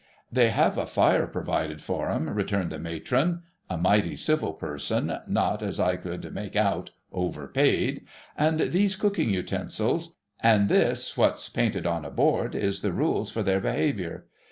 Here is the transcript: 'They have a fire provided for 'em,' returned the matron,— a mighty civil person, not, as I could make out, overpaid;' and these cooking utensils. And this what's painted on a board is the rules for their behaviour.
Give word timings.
'They 0.31 0.49
have 0.49 0.79
a 0.79 0.87
fire 0.87 1.27
provided 1.27 1.79
for 1.79 2.09
'em,' 2.09 2.31
returned 2.31 2.71
the 2.71 2.79
matron,— 2.79 3.43
a 3.69 3.77
mighty 3.77 4.15
civil 4.15 4.53
person, 4.53 5.19
not, 5.27 5.61
as 5.61 5.79
I 5.79 5.95
could 5.95 6.33
make 6.33 6.55
out, 6.55 6.89
overpaid;' 7.11 8.07
and 8.45 8.61
these 8.61 8.95
cooking 8.95 9.29
utensils. 9.29 10.15
And 10.39 10.69
this 10.69 11.15
what's 11.17 11.49
painted 11.49 11.85
on 11.85 12.03
a 12.03 12.09
board 12.09 12.55
is 12.55 12.81
the 12.81 12.91
rules 12.91 13.29
for 13.29 13.43
their 13.43 13.59
behaviour. 13.59 14.25